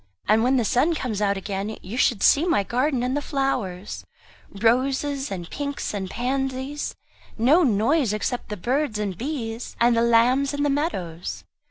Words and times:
And 0.27 0.41
when 0.43 0.57
the 0.57 0.65
sun 0.65 0.95
comes 0.95 1.21
out 1.21 1.37
again, 1.37 1.77
you 1.83 1.95
should 1.95 2.23
see 2.23 2.43
my 2.47 2.63
garden 2.63 3.03
and 3.03 3.15
the 3.15 3.21
flowers 3.21 4.03
roses 4.49 5.29
and 5.31 5.47
pinks 5.51 5.93
and 5.93 6.09
pansies 6.09 6.95
no 7.37 7.61
noise 7.61 8.11
except 8.11 8.49
the 8.49 8.57
birds 8.57 8.97
and 8.97 9.15
bees, 9.15 9.75
and 9.79 9.95
the 9.95 10.01
lambs 10.01 10.55
in 10.55 10.63
the 10.63 10.71
meadows." 10.71 11.43